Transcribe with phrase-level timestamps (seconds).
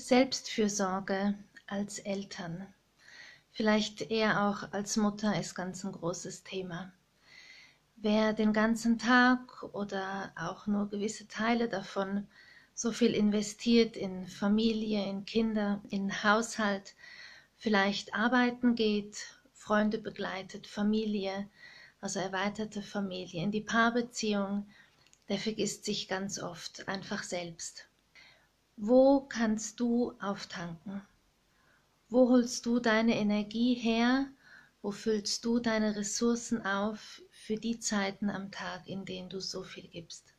[0.00, 1.34] Selbstfürsorge
[1.66, 2.66] als Eltern,
[3.52, 6.90] vielleicht eher auch als Mutter ist ganz ein großes Thema.
[7.96, 12.26] Wer den ganzen Tag oder auch nur gewisse Teile davon
[12.74, 16.94] so viel investiert in Familie, in Kinder, in Haushalt,
[17.58, 19.18] vielleicht arbeiten geht,
[19.52, 21.46] Freunde begleitet, Familie,
[22.00, 24.66] also erweiterte Familie, in die Paarbeziehung,
[25.28, 27.89] der vergisst sich ganz oft einfach selbst.
[28.82, 31.02] Wo kannst du auftanken?
[32.08, 34.26] Wo holst du deine Energie her?
[34.80, 39.64] Wo füllst du deine Ressourcen auf für die Zeiten am Tag, in denen du so
[39.64, 40.32] viel gibst?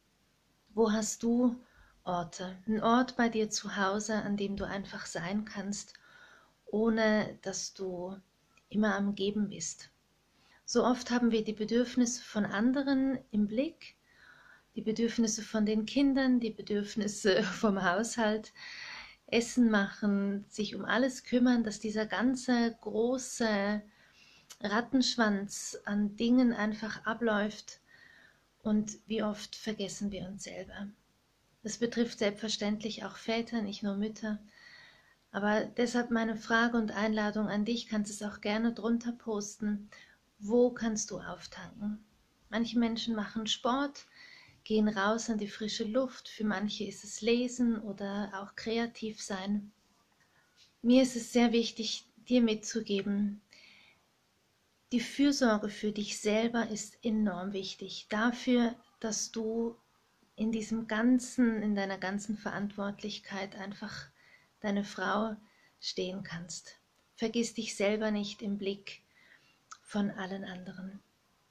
[0.74, 1.56] Wo hast du
[2.04, 2.58] Orte?
[2.66, 5.94] Ein Ort bei dir zu Hause, an dem du einfach sein kannst,
[6.66, 8.18] ohne dass du
[8.70, 9.92] immer am Geben bist.
[10.66, 13.98] So oft haben wir die Bedürfnisse von anderen im Blick
[14.76, 18.54] die Bedürfnisse von den Kindern, die Bedürfnisse vom Haushalt,
[19.28, 23.82] Essen machen, sich um alles kümmern, dass dieser ganze große
[24.62, 27.80] Rattenschwanz an Dingen einfach abläuft
[28.62, 30.88] und wie oft vergessen wir uns selber.
[31.64, 34.40] Das betrifft selbstverständlich auch Väter, nicht nur Mütter.
[35.32, 39.90] Aber deshalb meine Frage und Einladung an dich, kannst es auch gerne drunter posten.
[40.40, 42.04] Wo kannst du auftanken?
[42.50, 44.06] Manche Menschen machen Sport,
[44.64, 46.30] gehen raus an die frische Luft.
[46.30, 49.72] Für manche ist es Lesen oder auch kreativ sein.
[50.82, 53.42] Mir ist es sehr wichtig, dir mitzugeben,
[54.92, 58.08] die Fürsorge für dich selber ist enorm wichtig.
[58.10, 59.78] Dafür, dass du
[60.36, 64.08] in diesem ganzen, in deiner ganzen Verantwortlichkeit einfach
[64.60, 65.38] deine Frau
[65.80, 66.78] stehen kannst.
[67.16, 69.02] Vergiss dich selber nicht im Blick
[69.82, 71.00] von allen anderen.